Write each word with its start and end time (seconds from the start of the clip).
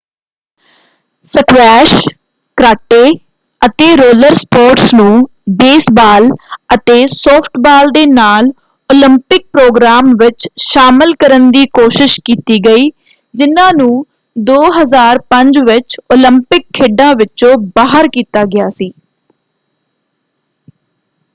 Squash 1.27 1.93
karate 2.57 3.03
ਅਤੇ 3.61 3.95
roller 3.95 4.33
sports 4.35 4.93
ਨੂੰ 4.93 5.27
baseball 5.55 6.29
ਅਤੇ 6.73 7.05
ਸੌਫਟਬਾਲ 7.07 7.89
ਦੇ 7.89 8.05
ਨਾਲ 8.07 8.49
ਓਲੰਪਿਕ 8.89 9.45
ਪ੍ਰੋਗਰਾਮ 9.53 10.13
ਵਿੱਚ 10.15 10.47
ਸ਼ਾਮਲ 10.61 11.13
ਕਰਨ 11.19 11.49
ਦੀ 11.51 11.65
ਕੋਸ਼ਿਸ਼ 11.73 12.19
ਕੀਤੀ 12.25 12.57
ਗਈ 12.65 12.89
ਜਿਨ੍ਹਾਂ 13.33 13.71
ਨੂੰ 13.73 13.91
2005 14.35 15.61
ਵਿੱਚ 15.65 15.99
ਓਲੰਪਿਕ 16.11 16.65
ਖੇਡਾਂ 16.73 17.13
ਵਿਚੋਂ 17.15 17.55
ਬਾਹਰ 17.75 18.07
ਕੀਤਾ 18.09 18.45
ਗਿਆ 18.47 18.69
ਸੀ। 18.71 18.91